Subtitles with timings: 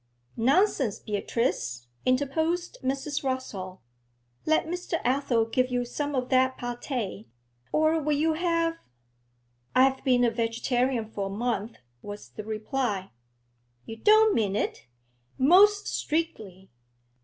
[0.35, 3.23] 'Nonsense, Beatrice,' interposed Mrs.
[3.23, 3.81] Rossall.
[4.47, 4.99] 'Let Mr.
[5.05, 7.27] Athel give you some of that pate,
[7.71, 8.79] or will you have'
[9.75, 13.11] 'I've been a vegetarian for a month,' was the reply.
[13.85, 14.87] 'You don't mean it?'
[15.37, 16.71] 'Most strictly.